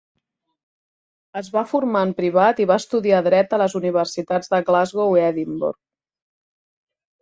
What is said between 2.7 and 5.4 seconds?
va estudiar dret a les universitats de Glasgow i